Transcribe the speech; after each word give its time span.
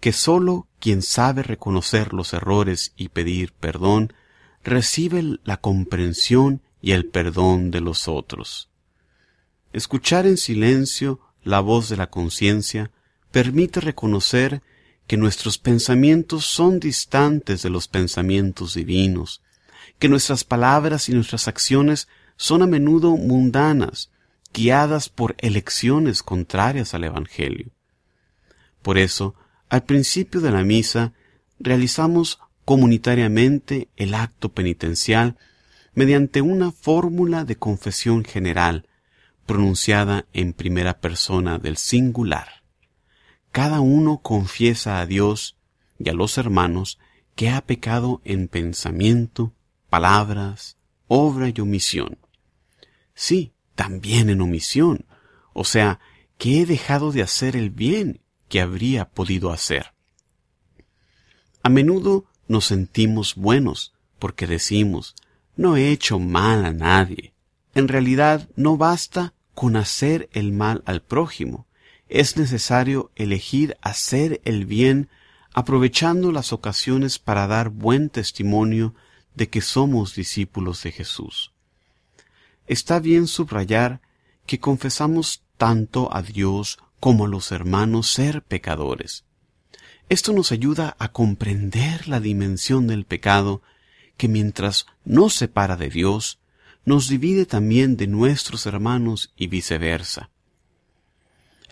que 0.00 0.14
sólo 0.14 0.66
quien 0.78 1.02
sabe 1.02 1.42
reconocer 1.42 2.14
los 2.14 2.32
errores 2.32 2.94
y 2.96 3.10
pedir 3.10 3.52
perdón 3.52 4.14
recibe 4.64 5.22
la 5.44 5.58
comprensión 5.58 6.62
y 6.80 6.92
el 6.92 7.04
perdón 7.04 7.70
de 7.70 7.82
los 7.82 8.08
otros. 8.08 8.70
Escuchar 9.74 10.26
en 10.26 10.38
silencio 10.38 11.20
la 11.44 11.60
voz 11.60 11.90
de 11.90 11.98
la 11.98 12.08
conciencia 12.08 12.90
permite 13.30 13.80
reconocer 13.80 14.62
que 15.12 15.18
nuestros 15.18 15.58
pensamientos 15.58 16.46
son 16.46 16.80
distantes 16.80 17.60
de 17.60 17.68
los 17.68 17.86
pensamientos 17.86 18.72
divinos, 18.72 19.42
que 19.98 20.08
nuestras 20.08 20.42
palabras 20.42 21.10
y 21.10 21.12
nuestras 21.12 21.48
acciones 21.48 22.08
son 22.38 22.62
a 22.62 22.66
menudo 22.66 23.18
mundanas, 23.18 24.10
guiadas 24.54 25.10
por 25.10 25.34
elecciones 25.36 26.22
contrarias 26.22 26.94
al 26.94 27.04
Evangelio. 27.04 27.72
Por 28.80 28.96
eso, 28.96 29.34
al 29.68 29.82
principio 29.82 30.40
de 30.40 30.50
la 30.50 30.64
misa, 30.64 31.12
realizamos 31.60 32.40
comunitariamente 32.64 33.88
el 33.96 34.14
acto 34.14 34.48
penitencial 34.48 35.36
mediante 35.92 36.40
una 36.40 36.72
fórmula 36.72 37.44
de 37.44 37.56
confesión 37.56 38.24
general, 38.24 38.88
pronunciada 39.44 40.24
en 40.32 40.54
primera 40.54 41.00
persona 41.00 41.58
del 41.58 41.76
singular 41.76 42.61
cada 43.52 43.80
uno 43.80 44.18
confiesa 44.22 44.98
a 44.98 45.06
Dios 45.06 45.56
y 45.98 46.08
a 46.08 46.14
los 46.14 46.38
hermanos 46.38 46.98
que 47.36 47.50
ha 47.50 47.64
pecado 47.64 48.20
en 48.24 48.48
pensamiento, 48.48 49.52
palabras, 49.88 50.78
obra 51.06 51.50
y 51.54 51.60
omisión. 51.60 52.18
Sí, 53.14 53.52
también 53.74 54.30
en 54.30 54.40
omisión, 54.40 55.04
o 55.52 55.64
sea, 55.64 56.00
que 56.38 56.60
he 56.60 56.66
dejado 56.66 57.12
de 57.12 57.22
hacer 57.22 57.54
el 57.54 57.70
bien 57.70 58.22
que 58.48 58.60
habría 58.60 59.10
podido 59.10 59.52
hacer. 59.52 59.92
A 61.62 61.68
menudo 61.68 62.24
nos 62.48 62.64
sentimos 62.64 63.34
buenos 63.34 63.94
porque 64.18 64.46
decimos, 64.46 65.14
no 65.56 65.76
he 65.76 65.90
hecho 65.90 66.18
mal 66.18 66.64
a 66.64 66.72
nadie. 66.72 67.34
En 67.74 67.88
realidad 67.88 68.48
no 68.56 68.76
basta 68.76 69.34
con 69.54 69.76
hacer 69.76 70.28
el 70.32 70.52
mal 70.52 70.82
al 70.86 71.02
prójimo, 71.02 71.66
es 72.12 72.36
necesario 72.36 73.10
elegir 73.16 73.78
hacer 73.80 74.42
el 74.44 74.66
bien 74.66 75.08
aprovechando 75.54 76.30
las 76.30 76.52
ocasiones 76.52 77.18
para 77.18 77.46
dar 77.46 77.70
buen 77.70 78.10
testimonio 78.10 78.94
de 79.34 79.48
que 79.48 79.62
somos 79.62 80.14
discípulos 80.14 80.82
de 80.82 80.92
Jesús. 80.92 81.52
Está 82.66 83.00
bien 83.00 83.26
subrayar 83.26 84.02
que 84.44 84.60
confesamos 84.60 85.42
tanto 85.56 86.14
a 86.14 86.20
Dios 86.20 86.78
como 87.00 87.24
a 87.24 87.28
los 87.28 87.50
hermanos 87.50 88.10
ser 88.10 88.42
pecadores. 88.42 89.24
Esto 90.10 90.34
nos 90.34 90.52
ayuda 90.52 90.94
a 90.98 91.12
comprender 91.12 92.08
la 92.08 92.20
dimensión 92.20 92.88
del 92.88 93.06
pecado 93.06 93.62
que 94.18 94.28
mientras 94.28 94.84
nos 95.06 95.32
separa 95.32 95.78
de 95.78 95.88
Dios, 95.88 96.40
nos 96.84 97.08
divide 97.08 97.46
también 97.46 97.96
de 97.96 98.06
nuestros 98.06 98.66
hermanos 98.66 99.32
y 99.34 99.46
viceversa. 99.46 100.31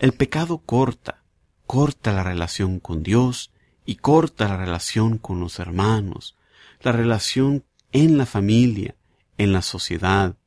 El 0.01 0.13
pecado 0.13 0.57
corta, 0.57 1.21
corta 1.67 2.11
la 2.11 2.23
relación 2.23 2.79
con 2.79 3.03
Dios 3.03 3.51
y 3.85 3.97
corta 3.97 4.47
la 4.47 4.57
relación 4.57 5.19
con 5.19 5.39
los 5.39 5.59
hermanos, 5.59 6.35
la 6.81 6.91
relación 6.91 7.65
en 7.91 8.17
la 8.17 8.25
familia, 8.25 8.95
en 9.37 9.53
la 9.53 9.61
sociedad, 9.61 10.37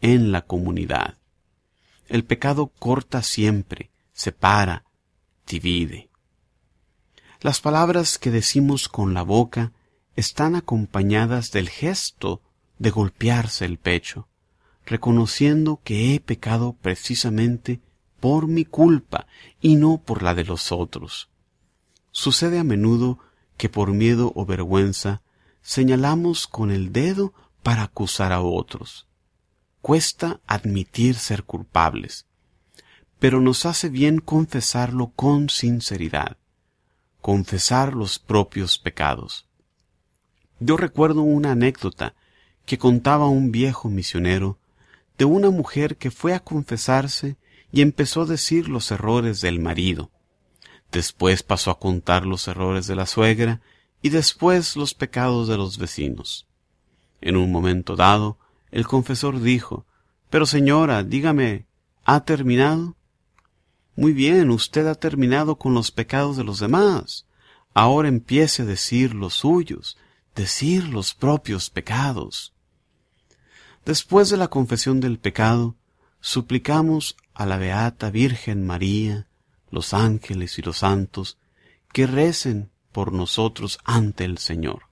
en 0.00 0.32
la 0.32 0.42
comunidad. 0.42 1.16
El 2.08 2.24
pecado 2.24 2.72
corta 2.76 3.22
siempre, 3.22 3.92
separa, 4.12 4.84
divide. 5.46 6.10
Las 7.40 7.60
palabras 7.60 8.18
que 8.18 8.32
decimos 8.32 8.88
con 8.88 9.14
la 9.14 9.22
boca 9.22 9.70
están 10.16 10.56
acompañadas 10.56 11.52
del 11.52 11.68
gesto 11.68 12.42
de 12.80 12.90
golpearse 12.90 13.64
el 13.64 13.78
pecho, 13.78 14.26
reconociendo 14.84 15.80
que 15.84 16.16
he 16.16 16.18
pecado 16.18 16.72
precisamente 16.82 17.80
por 18.24 18.46
mi 18.46 18.64
culpa 18.64 19.26
y 19.60 19.76
no 19.76 19.98
por 19.98 20.22
la 20.22 20.34
de 20.34 20.44
los 20.44 20.72
otros. 20.72 21.28
Sucede 22.10 22.58
a 22.58 22.64
menudo 22.64 23.18
que 23.58 23.68
por 23.68 23.92
miedo 23.92 24.32
o 24.34 24.46
vergüenza 24.46 25.20
señalamos 25.60 26.46
con 26.46 26.70
el 26.70 26.90
dedo 26.90 27.34
para 27.62 27.82
acusar 27.82 28.32
a 28.32 28.40
otros. 28.40 29.06
Cuesta 29.82 30.40
admitir 30.46 31.16
ser 31.16 31.44
culpables, 31.44 32.24
pero 33.18 33.42
nos 33.42 33.66
hace 33.66 33.90
bien 33.90 34.20
confesarlo 34.20 35.12
con 35.14 35.50
sinceridad, 35.50 36.38
confesar 37.20 37.92
los 37.92 38.18
propios 38.18 38.78
pecados. 38.78 39.46
Yo 40.60 40.78
recuerdo 40.78 41.20
una 41.20 41.50
anécdota 41.50 42.14
que 42.64 42.78
contaba 42.78 43.28
un 43.28 43.52
viejo 43.52 43.90
misionero 43.90 44.56
de 45.18 45.26
una 45.26 45.50
mujer 45.50 45.98
que 45.98 46.10
fue 46.10 46.32
a 46.32 46.40
confesarse 46.40 47.36
y 47.74 47.82
empezó 47.82 48.22
a 48.22 48.26
decir 48.26 48.68
los 48.68 48.92
errores 48.92 49.40
del 49.40 49.58
marido. 49.58 50.12
Después 50.92 51.42
pasó 51.42 51.72
a 51.72 51.80
contar 51.80 52.24
los 52.24 52.46
errores 52.46 52.86
de 52.86 52.94
la 52.94 53.04
suegra 53.04 53.62
y 54.00 54.10
después 54.10 54.76
los 54.76 54.94
pecados 54.94 55.48
de 55.48 55.56
los 55.56 55.76
vecinos. 55.76 56.46
En 57.20 57.36
un 57.36 57.50
momento 57.50 57.96
dado, 57.96 58.38
el 58.70 58.86
confesor 58.86 59.40
dijo, 59.40 59.86
Pero 60.30 60.46
señora, 60.46 61.02
dígame, 61.02 61.66
¿ha 62.04 62.24
terminado? 62.24 62.94
Muy 63.96 64.12
bien, 64.12 64.50
usted 64.50 64.86
ha 64.86 64.94
terminado 64.94 65.56
con 65.56 65.74
los 65.74 65.90
pecados 65.90 66.36
de 66.36 66.44
los 66.44 66.60
demás. 66.60 67.26
Ahora 67.74 68.06
empiece 68.06 68.62
a 68.62 68.66
decir 68.66 69.16
los 69.16 69.34
suyos, 69.34 69.98
decir 70.36 70.84
los 70.84 71.12
propios 71.12 71.70
pecados. 71.70 72.52
Después 73.84 74.30
de 74.30 74.36
la 74.36 74.46
confesión 74.46 75.00
del 75.00 75.18
pecado, 75.18 75.74
suplicamos 76.20 77.16
a 77.34 77.46
la 77.46 77.56
Beata 77.58 78.10
Virgen 78.10 78.64
María, 78.64 79.26
los 79.70 79.92
ángeles 79.92 80.58
y 80.58 80.62
los 80.62 80.78
santos, 80.78 81.38
que 81.92 82.06
recen 82.06 82.70
por 82.92 83.12
nosotros 83.12 83.78
ante 83.84 84.24
el 84.24 84.38
Señor. 84.38 84.84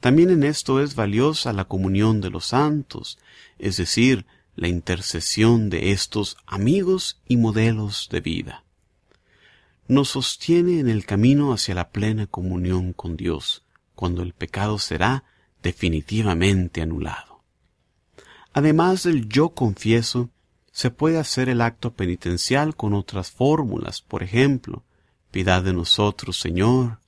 También 0.00 0.30
en 0.30 0.44
esto 0.44 0.80
es 0.80 0.94
valiosa 0.94 1.52
la 1.52 1.64
comunión 1.64 2.20
de 2.20 2.30
los 2.30 2.46
santos, 2.46 3.18
es 3.58 3.78
decir, 3.78 4.26
la 4.54 4.68
intercesión 4.68 5.70
de 5.70 5.92
estos 5.92 6.36
amigos 6.46 7.20
y 7.26 7.36
modelos 7.36 8.08
de 8.10 8.20
vida. 8.20 8.64
Nos 9.88 10.10
sostiene 10.10 10.80
en 10.80 10.88
el 10.88 11.06
camino 11.06 11.52
hacia 11.52 11.74
la 11.74 11.90
plena 11.90 12.26
comunión 12.26 12.92
con 12.92 13.16
Dios, 13.16 13.64
cuando 13.94 14.22
el 14.22 14.32
pecado 14.32 14.78
será 14.78 15.24
definitivamente 15.62 16.82
anulado. 16.82 17.42
Además 18.52 19.02
del 19.02 19.28
yo 19.28 19.50
confieso, 19.50 20.30
se 20.76 20.90
puede 20.90 21.16
hacer 21.16 21.48
el 21.48 21.62
acto 21.62 21.94
penitencial 21.94 22.76
con 22.76 22.92
otras 22.92 23.30
fórmulas, 23.30 24.02
por 24.02 24.22
ejemplo, 24.22 24.84
piedad 25.30 25.62
de 25.62 25.72
nosotros, 25.72 26.38
Señor, 26.38 26.98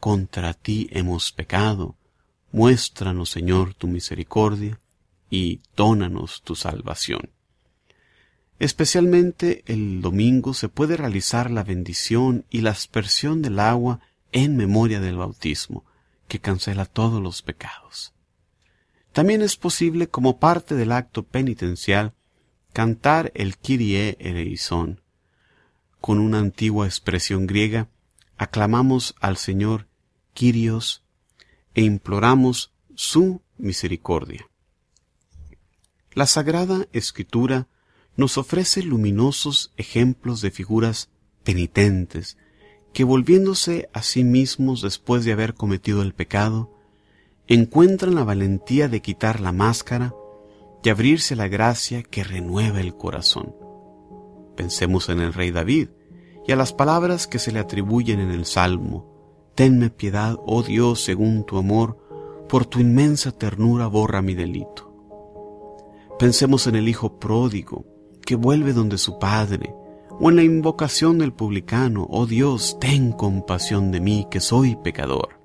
contra 0.00 0.54
ti 0.54 0.88
hemos 0.90 1.30
pecado, 1.30 1.94
muéstranos, 2.52 3.28
Señor, 3.28 3.74
tu 3.74 3.86
misericordia, 3.86 4.80
y 5.28 5.60
dónanos 5.76 6.40
tu 6.40 6.54
salvación. 6.56 7.28
Especialmente 8.58 9.62
el 9.66 10.00
domingo 10.00 10.54
se 10.54 10.70
puede 10.70 10.96
realizar 10.96 11.50
la 11.50 11.64
bendición 11.64 12.46
y 12.48 12.62
la 12.62 12.70
aspersión 12.70 13.42
del 13.42 13.58
agua 13.60 14.00
en 14.32 14.56
memoria 14.56 15.00
del 15.00 15.18
bautismo, 15.18 15.84
que 16.28 16.40
cancela 16.40 16.86
todos 16.86 17.22
los 17.22 17.42
pecados. 17.42 18.14
También 19.12 19.42
es 19.42 19.58
posible, 19.58 20.08
como 20.08 20.38
parte 20.38 20.74
del 20.76 20.92
acto 20.92 21.24
penitencial, 21.24 22.14
cantar 22.72 23.32
el 23.34 23.56
Kyrie 23.56 24.16
eleison. 24.18 25.00
Con 26.00 26.18
una 26.18 26.38
antigua 26.38 26.86
expresión 26.86 27.46
griega, 27.46 27.88
aclamamos 28.36 29.14
al 29.20 29.36
Señor 29.36 29.86
Kyrios 30.34 31.04
e 31.74 31.82
imploramos 31.82 32.72
su 32.94 33.42
misericordia. 33.58 34.48
La 36.12 36.26
Sagrada 36.26 36.88
Escritura 36.92 37.68
nos 38.16 38.36
ofrece 38.36 38.82
luminosos 38.82 39.72
ejemplos 39.76 40.40
de 40.40 40.50
figuras 40.50 41.08
penitentes 41.44 42.36
que 42.92 43.04
volviéndose 43.04 43.88
a 43.92 44.02
sí 44.02 44.22
mismos 44.22 44.82
después 44.82 45.24
de 45.24 45.32
haber 45.32 45.54
cometido 45.54 46.02
el 46.02 46.12
pecado, 46.12 46.76
encuentran 47.46 48.14
la 48.14 48.24
valentía 48.24 48.88
de 48.88 49.00
quitar 49.00 49.40
la 49.40 49.52
máscara 49.52 50.14
y 50.82 50.90
abrirse 50.90 51.36
la 51.36 51.48
gracia 51.48 52.02
que 52.02 52.24
renueva 52.24 52.80
el 52.80 52.96
corazón. 52.96 53.54
Pensemos 54.56 55.08
en 55.08 55.20
el 55.20 55.32
rey 55.32 55.50
David 55.50 55.88
y 56.46 56.52
a 56.52 56.56
las 56.56 56.72
palabras 56.72 57.26
que 57.26 57.38
se 57.38 57.52
le 57.52 57.60
atribuyen 57.60 58.20
en 58.20 58.30
el 58.30 58.44
Salmo. 58.44 59.50
Tenme 59.54 59.90
piedad, 59.90 60.36
oh 60.44 60.62
Dios, 60.62 61.02
según 61.02 61.44
tu 61.44 61.58
amor, 61.58 61.98
por 62.48 62.66
tu 62.66 62.80
inmensa 62.80 63.32
ternura 63.32 63.86
borra 63.86 64.22
mi 64.22 64.34
delito. 64.34 64.92
Pensemos 66.18 66.66
en 66.66 66.76
el 66.76 66.88
Hijo 66.88 67.18
pródigo, 67.18 67.84
que 68.24 68.36
vuelve 68.36 68.72
donde 68.72 68.98
su 68.98 69.18
Padre, 69.18 69.74
o 70.20 70.30
en 70.30 70.36
la 70.36 70.42
invocación 70.42 71.18
del 71.18 71.32
publicano, 71.32 72.06
oh 72.10 72.26
Dios, 72.26 72.78
ten 72.80 73.12
compasión 73.12 73.90
de 73.90 74.00
mí, 74.00 74.26
que 74.30 74.40
soy 74.40 74.76
pecador. 74.76 75.40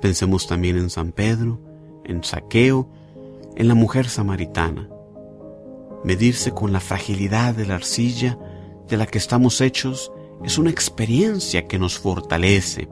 Pensemos 0.00 0.46
también 0.46 0.76
en 0.76 0.90
San 0.90 1.12
Pedro, 1.12 1.60
en 2.04 2.24
Saqueo, 2.24 2.88
en 3.56 3.68
la 3.68 3.74
mujer 3.74 4.08
samaritana. 4.08 4.88
Medirse 6.04 6.52
con 6.52 6.72
la 6.72 6.80
fragilidad 6.80 7.54
de 7.54 7.66
la 7.66 7.76
arcilla 7.76 8.38
de 8.88 8.96
la 8.96 9.06
que 9.06 9.18
estamos 9.18 9.60
hechos 9.60 10.12
es 10.44 10.58
una 10.58 10.70
experiencia 10.70 11.66
que 11.68 11.78
nos 11.78 11.98
fortalece, 11.98 12.88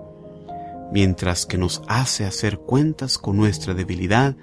mientras 0.92 1.46
que 1.46 1.58
nos 1.58 1.82
hace 1.88 2.24
hacer 2.24 2.58
cuentas 2.58 3.18
con 3.18 3.36
nuestra 3.36 3.74
debilidad 3.74 4.36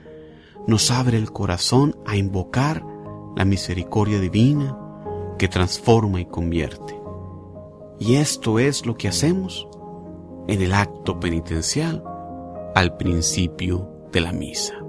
nos 0.67 0.91
abre 0.91 1.17
el 1.17 1.31
corazón 1.31 1.97
a 2.05 2.17
invocar 2.17 2.83
la 3.35 3.45
misericordia 3.45 4.19
divina 4.19 4.77
que 5.39 5.47
transforma 5.47 6.19
y 6.19 6.25
convierte. 6.25 6.99
Y 7.99 8.15
esto 8.15 8.59
es 8.59 8.85
lo 8.85 8.97
que 8.97 9.07
hacemos 9.07 9.67
en 10.47 10.61
el 10.61 10.73
acto 10.73 11.19
penitencial 11.19 12.03
al 12.75 12.97
principio 12.97 13.89
de 14.11 14.21
la 14.21 14.33
misa. 14.33 14.86